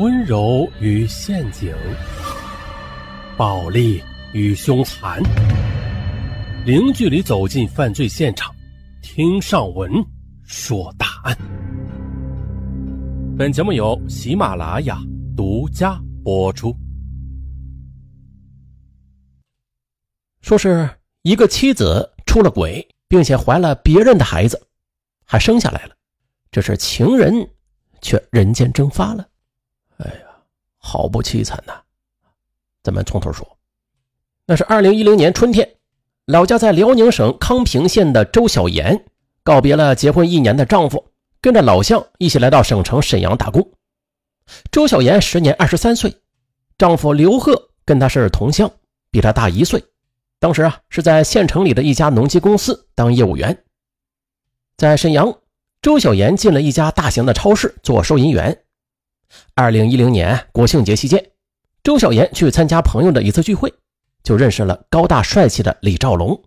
[0.00, 1.74] 温柔与陷阱，
[3.36, 4.02] 暴力
[4.32, 5.22] 与凶残，
[6.64, 8.50] 零距离走进犯罪现场，
[9.02, 9.92] 听上文
[10.42, 11.36] 说大案。
[13.36, 14.98] 本节目由喜马拉雅
[15.36, 16.74] 独家播出。
[20.40, 20.88] 说是
[21.20, 24.58] 一个妻子出了轨，并且怀了别人的孩子，
[25.26, 25.94] 还生下来了，
[26.50, 27.46] 这是情人
[28.00, 29.26] 却人间蒸发了。
[30.80, 31.74] 好不凄惨呐！
[32.82, 33.46] 咱们从头说，
[34.46, 35.76] 那是二零一零年春天，
[36.24, 39.04] 老家在辽宁省康平县的周小妍
[39.44, 43.70] 告别了结婚一年的丈夫，跟着老乡一起来到省城沈阳打工。
[44.72, 46.16] 周小妍时年二十三岁，
[46.78, 48.68] 丈夫刘贺跟她是同乡，
[49.10, 49.84] 比她大一岁。
[50.38, 53.64] 当时啊，是在县城里的一家农机公司当业务员。
[54.78, 55.38] 在沈阳，
[55.82, 58.64] 周小妍进了一家大型的超市做收银员。
[59.54, 61.30] 二零一零年国庆节期间，
[61.82, 63.72] 周小妍去参加朋友的一次聚会，
[64.22, 66.42] 就认识了高大帅气的李兆龙。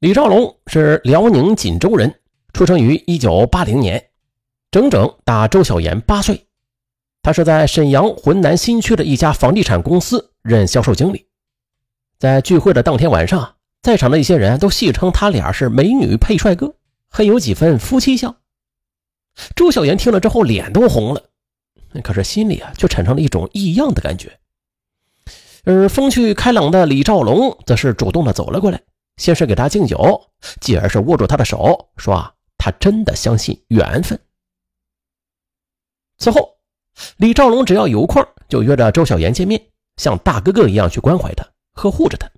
[0.00, 2.20] 李兆龙是辽宁锦州人，
[2.52, 4.10] 出生于一九八零年，
[4.70, 6.46] 整整大周小妍八岁。
[7.22, 11.26] 他是在沈阳浑南新区的一家房地产公司任销售经理。
[12.18, 16.74] 在聚会的当天晚上，在场的一些人都戏称他俩是美女配帅哥，
[17.08, 18.36] 很有几分夫妻相。
[19.56, 21.30] 周小妍听了之后，脸都红了。
[22.02, 24.38] 可是心里啊，却产生了一种异样的感觉。
[25.64, 28.82] 而风趣开朗的李兆龙则是主动的走了过来，
[29.16, 34.20] 先是给他敬酒，继而是握住他的手，说啊，他真的相信缘分。
[36.18, 36.58] 此后，
[37.16, 42.30] 李兆龙只要有空，就约着周小妍见面，像大哥哥一样去关怀她，呵护着她。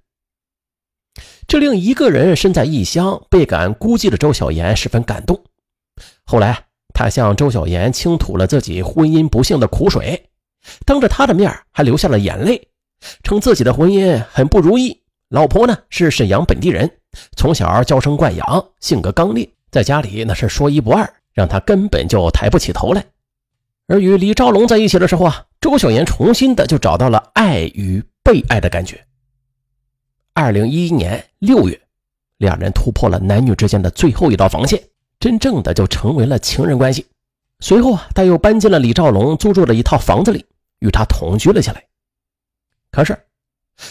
[1.49, 5.45] 这令一个人身在异乡、倍感孤寂的周小妍十分感动。
[6.25, 6.66] 后来。
[6.97, 10.31] 他向周小妍倾吐了自己婚姻不幸的苦水，
[10.87, 12.69] 当着他的面还流下了眼泪，
[13.23, 15.03] 称自己的婚姻很不如意。
[15.29, 16.91] 老婆呢是沈阳本地人，
[17.37, 23.05] 从小娇生惯养，性格刚烈，在家里那是说一不二，让他根本就抬不起头来。
[23.89, 29.05] 而与李兆龙在一起的时候啊，周小妍重新的就找到了爱与被爱的感觉。
[30.33, 31.79] 二零一一年六月，
[32.39, 34.83] 两人突破了男女之间的最后一道防线。
[35.27, 37.05] 真正的就成为了情人关系。
[37.59, 40.47] 随后啊，他又搬进了李兆龙租住的一套房子里，
[40.79, 41.85] 与他同居了下来。
[42.93, 43.19] 可是，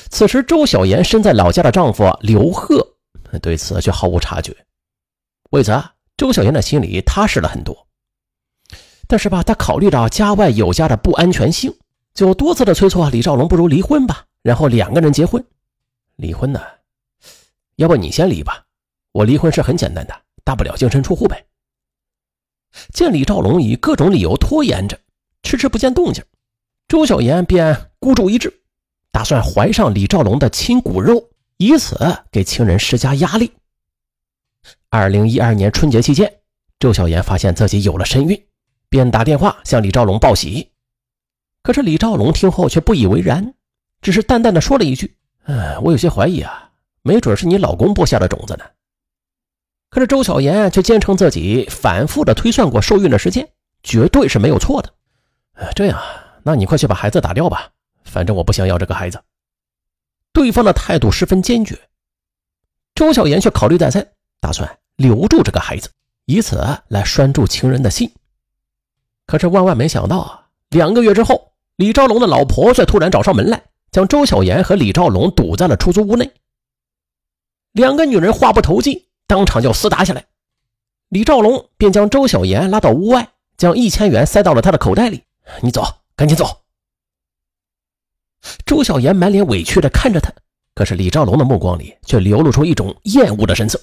[0.09, 2.87] 此时周小妍身在老家的丈夫刘贺
[3.41, 4.55] 对此却毫无察觉。
[5.49, 7.85] 为此啊，周小妍的心里踏实了很多。
[9.05, 11.75] 但是吧，他考虑到家外有家的不安全性，
[12.13, 15.45] 就多次的催促李兆龙不如离婚吧，然后两个人结婚。
[16.15, 16.61] 离婚呢？
[17.75, 18.63] 要不你先离吧，
[19.11, 20.15] 我离婚是很简单的。
[20.45, 21.45] 大不了净身出户呗。
[22.93, 24.97] 见李兆龙以各种理由拖延着，
[25.43, 26.23] 迟迟不见动静，
[26.87, 28.53] 周小妍便孤注一掷，
[29.11, 31.97] 打算怀上李兆龙的亲骨肉，以此
[32.31, 33.51] 给情人施加压力。
[34.89, 36.31] 二零一二年春节期间，
[36.79, 38.45] 周小妍发现自己有了身孕，
[38.89, 40.71] 便打电话向李兆龙报喜。
[41.63, 43.53] 可是李兆龙听后却不以为然，
[44.01, 45.17] 只是淡淡的说了一句
[45.47, 46.69] ：“嗯，我有些怀疑啊，
[47.01, 48.65] 没准是你老公播下的种子呢。”
[49.95, 53.47] 可是周小妍却坚称自己反复的推算过受孕的时间，
[53.81, 54.93] 绝对是没有错的。
[55.73, 55.97] 这样，
[56.43, 57.69] 那你快去把孩子打掉吧，
[58.03, 59.23] 反正我不想要这个孩子。
[60.33, 61.79] 对方的态度十分坚决，
[62.93, 64.05] 周小妍却考虑再三，
[64.41, 65.89] 打算留住这个孩子，
[66.25, 68.11] 以此来拴住情人的心。
[69.25, 76.29] 可是万万没想到啊，两个月之后，李兆龙的老婆却突然找上门来，将周小妍和李兆龙堵在了出租屋内。
[77.71, 79.07] 两个女人话不投机。
[79.27, 80.25] 当场就厮打起来，
[81.09, 85.23] 李兆龙便将周小妍拉到屋外，将一千元塞到了他的口袋里。
[85.61, 85.83] 你走，
[86.15, 86.61] 赶紧走。
[88.65, 90.31] 周小妍满脸委屈的看着他，
[90.75, 93.79] 可是李兆龙的目光里却流露出一种厌恶的神色。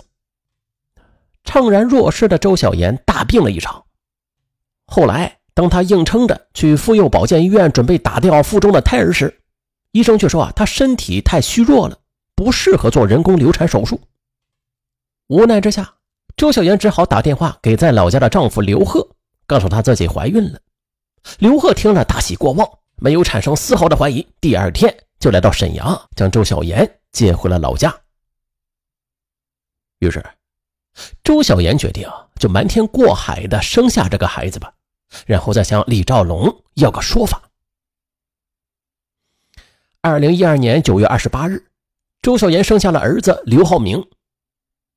[1.44, 3.84] 怅然若失的周小妍大病了一场。
[4.86, 9.40] 后来，当他硬撑着去妇幼保健医院准备打掉腹中的胎儿时，
[9.90, 11.98] 医生却说啊，他身体太虚弱了，
[12.36, 14.00] 不适合做人工流产手术。
[15.28, 15.94] 无奈之下，
[16.36, 19.08] 周小妍只好打电话给在老家的丈夫刘贺，
[19.46, 20.60] 告诉他自己怀孕了。
[21.38, 27.94] 刘贺听了大喜过望，没有产生丝毫的怀疑，第二天就来到沈阳，将周小妍接回了老家。
[30.00, 30.22] 于是，
[31.22, 34.74] 周小妍决定就瞒天过海的生下这个孩子吧，
[35.24, 37.40] 然后再向李兆龙要个说法。
[40.00, 41.64] 二零一二年九月二十八日，
[42.20, 44.04] 周小妍生下了儿子刘浩明。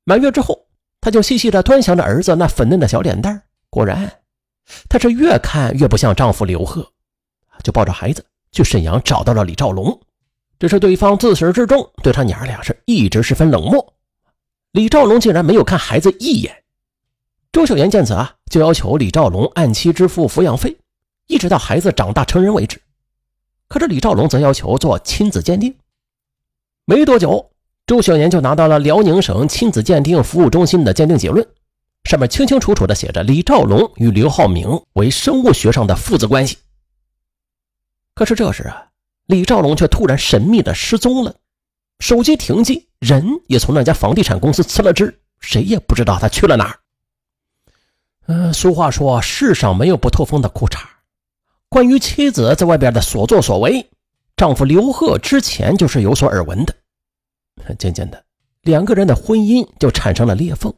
[0.06, 0.68] 满月之后，
[1.02, 4.20] 她就细细的端详着儿子那粉嫩的小脸蛋果然，
[4.88, 6.88] 她是越看越不像丈夫刘贺，
[7.64, 10.00] 就抱着孩子去沈阳找到了李兆龙，
[10.60, 13.94] 只是对方自始至终对他娘俩是一直十分冷漠。
[14.72, 16.64] 李兆龙竟然没有看孩子一眼。
[17.52, 20.78] 周秀妍见此啊，就要求李兆龙按期支付抚养费，
[21.26, 22.80] 一直到孩子长大成人为止。
[23.68, 25.76] 可是李兆龙则要求做亲子鉴定。
[26.86, 27.50] 没多久，
[27.88, 31.48] 周小年就拿到了辽宁省亲子鉴定服务中心的鉴定结论，
[32.04, 36.58] 上面清清楚楚的写着李兆龙与刘浩明为生物学上的父子关系。
[38.16, 38.88] 可是这时啊，
[39.28, 41.36] 李兆龙却突然神秘的失踪了，
[42.00, 46.80] 手机停机，人也从那家房地产公司辞了职，谁也不知道他去了哪儿。
[48.26, 50.80] 嗯，俗话说，世上没有不透风的裤衩。
[51.70, 53.88] 关于妻子在外边的所作所为，
[54.36, 56.74] 丈夫刘贺之前就是有所耳闻的。
[57.78, 58.24] 渐渐的，
[58.62, 60.74] 两个人的婚姻就产生了裂缝。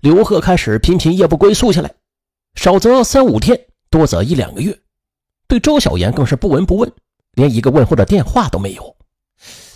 [0.00, 1.92] 刘贺开始频频夜不归宿起来，
[2.54, 3.58] 少则三五天，
[3.88, 4.78] 多则一两个月。
[5.46, 6.92] 对周小妍更是不闻不问，
[7.32, 8.96] 连一个问候的电话都没有。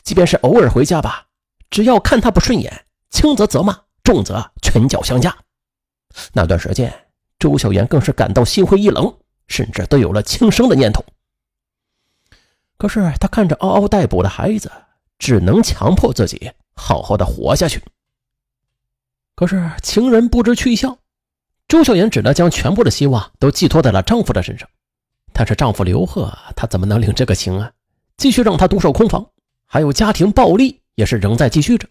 [0.02, 1.26] 即便是偶尔回家吧，
[1.70, 5.34] 只要看他不顺眼，轻则责骂，重则拳脚相加。
[6.32, 6.92] 那段时间，
[7.38, 9.12] 周小妍更是感到心灰意冷，
[9.48, 11.04] 甚至都有了轻生的念头。
[12.76, 14.70] 可是她看着嗷嗷待哺的孩子，
[15.18, 17.82] 只能强迫自己好好的活下去。
[19.34, 20.98] 可是情人不知去向，
[21.68, 24.68] 周小妍只能将全部的希望都寄托在了丈夫的身上。
[25.32, 27.72] 但是丈夫刘贺，他怎么能领这个情啊？
[28.16, 29.26] 继续让他独守空房，
[29.66, 31.88] 还有家庭暴力也是仍在继续着。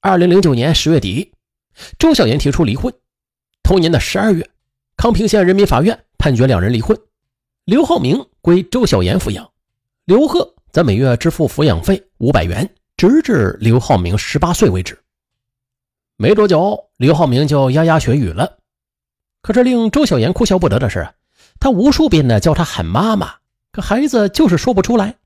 [0.00, 1.32] 二零零九年十月底。
[1.98, 2.92] 周小妍提出离婚。
[3.62, 4.50] 同年的十二月，
[4.94, 6.94] 康平县人民法院判决两人离婚，
[7.64, 9.50] 刘浩明归周小妍抚养，
[10.04, 14.98] 刘贺则每月支付抚养费五百元，直至刘浩明十八岁为止。
[16.16, 18.58] 没多久，刘浩明就牙牙学语了。
[19.42, 21.06] 可是令周小妍哭笑不得的是，
[21.60, 23.34] 他无数遍的叫他喊妈妈，
[23.70, 25.16] 可孩子就是说不出来。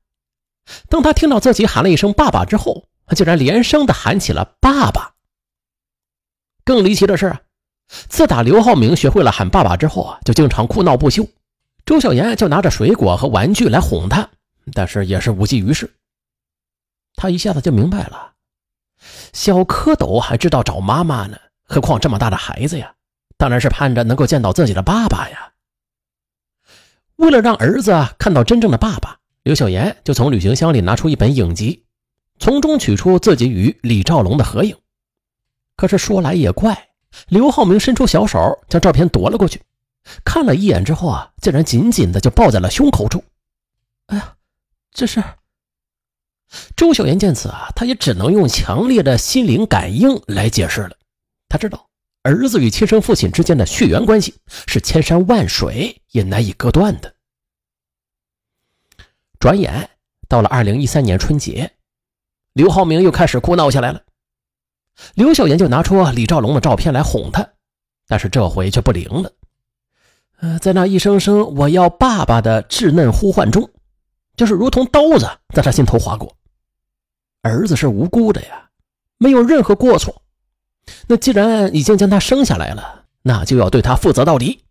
[0.89, 5.13] 当他听到自己喊了一声爸爸之后，他竟然连声的喊起了爸爸。
[6.65, 7.37] 更离奇的是，
[7.87, 11.25] 自打刘浩明学会了喊爸爸之后啊，就经常哭闹不休。
[11.85, 14.29] 周小妍就拿着水果和玩具来哄他，
[14.73, 15.93] 但是也是无济于事。
[17.15, 18.33] 他一下子就明白了，
[19.33, 22.93] 小蝌蚪还知道找妈妈呢，何况这么大的孩子呀？
[23.37, 25.53] 当然是盼着能够见到自己的爸爸呀。
[27.17, 31.85] 为了让儿子看到真正的爸爸，刘小岩就从旅行箱里拿出一本影集，
[32.39, 34.77] 从中取出自己与李兆龙的合影。
[35.75, 36.89] 可是说来也怪，
[37.27, 39.61] 刘浩明伸出小手将照片夺了过去，
[40.23, 43.23] 看了一眼之后啊，竟然紧紧的就抱在了胸口处。
[44.07, 44.36] 哎呀，
[44.91, 45.23] 这是
[46.75, 50.97] 周小妍见此啊，她也只能用强烈的心灵感应来解释了。
[51.49, 51.89] 她知道
[52.23, 54.35] 儿子与亲生父亲之间的血缘关系
[54.65, 57.13] 是千山万水也难以割断的。
[59.39, 59.89] 转眼
[60.27, 61.71] 到了二零一三年春节，
[62.53, 64.01] 刘浩明又开始哭闹起来了。
[65.13, 67.47] 刘小妍就拿出李兆龙的照片来哄他，
[68.07, 69.31] 但是这回却不灵了。
[70.39, 73.69] 呃，在那一声声“我要爸爸”的稚嫩呼唤中，
[74.37, 76.33] 就是如同刀子在他心头划过。
[77.41, 78.69] 儿子是无辜的呀，
[79.17, 80.21] 没有任何过错。
[81.07, 84.63] 那既然已经将他生下来了，那就要对他负责到底。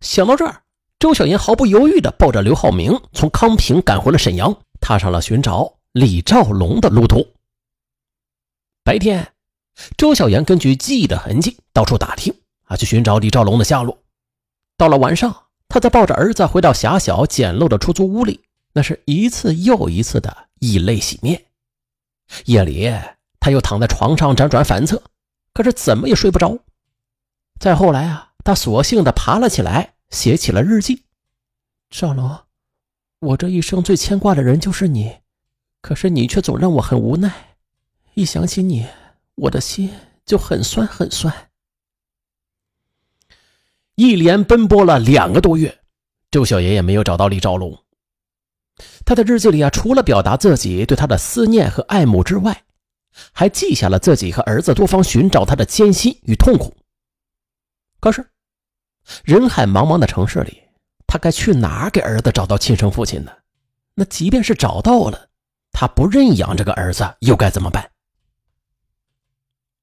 [0.00, 0.62] 想到这儿，
[0.98, 7.26] 周小妍毫不犹豫地抱着刘浩明从康平赶回了沈阳，踏上了寻找李兆龙的路途。
[8.84, 9.32] 白天，
[9.96, 12.34] 周小妍根据记忆的痕迹到处打听
[12.64, 13.98] 啊，去寻找李兆龙的下落。
[14.76, 15.34] 到了晚上，
[15.68, 18.40] 他再抱着儿子回到狭小简陋的出租屋里，
[18.76, 21.46] 那是一次又一次的以泪洗面。
[22.44, 22.92] 夜里，
[23.40, 25.02] 他又躺在床上辗转反侧，
[25.54, 26.58] 可是怎么也睡不着。
[27.58, 31.04] 再后来啊，他索性的爬了起来，写起了日记
[31.88, 32.38] ：“赵龙，
[33.20, 35.20] 我这一生最牵挂的人就是你，
[35.80, 37.56] 可是你却总让我很无奈。”
[38.12, 38.86] 一想起你，
[39.36, 39.90] 我的心
[40.26, 41.48] 就很酸很酸。
[43.94, 45.78] 一连奔波了两个多月，
[46.30, 47.82] 周小爷也没有找到李兆龙。
[49.06, 52.64] 他的日记里啊，除了表达自己对他的思念和爱慕之外，
[53.32, 56.76] 还记下了自己和儿子多方寻找他的艰辛与痛苦。
[58.00, 58.28] 可是，
[59.24, 60.60] 人海茫茫的城市里，
[61.06, 63.30] 他该去哪儿给儿子找到亲生父亲呢？
[63.94, 65.28] 那即便是找到了，
[65.70, 67.88] 他不认养这个儿子，又该怎么办？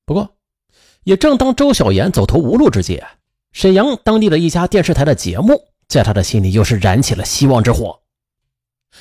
[0.06, 0.36] 不过，
[1.06, 3.02] 也正当周小妍走投无路之际，
[3.54, 8.03] 沈阳当地的一家电视台的节目，在他的心里又是燃起了希望之火。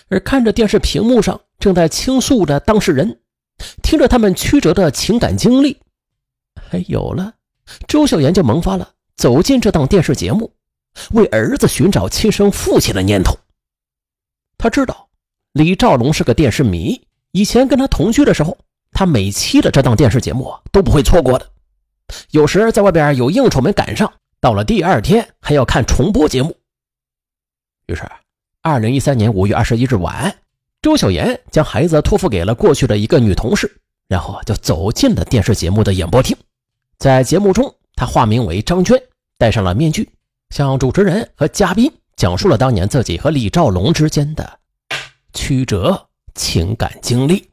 [0.08, 3.20] 而看着电视屏幕上正在倾诉的当事人，
[3.82, 5.78] 听着他们曲折的情感经历，
[6.54, 7.34] 还有了，
[7.86, 10.52] 周小妍就萌发了走进这档电视节目，
[11.10, 13.36] 为儿子寻找亲生父亲的念头。
[14.58, 15.08] 他知道
[15.52, 17.00] 李兆龙是个电视迷，
[17.32, 18.56] 以前跟他同居的时候，
[18.92, 21.48] 他每期的这档电视节目都不会错过的。
[22.30, 26.56] 有时在外边有应酬没赶上，到了第二天还要看重播节目。
[27.86, 28.02] 于是，
[28.64, 30.32] 二零一三年五月二十一日晚，
[30.80, 33.68] 周小妍将孩子托付给了过去的一个女同事，
[34.06, 36.36] 然后就走进了电视节目的演播厅。
[36.96, 39.02] 在节目中，他化名为张娟，
[39.36, 40.08] 戴上了面具，
[40.50, 44.60] 向主持人和嘉宾讲述了当年自己和李兆龙之间的
[45.32, 47.44] 曲折情感经历。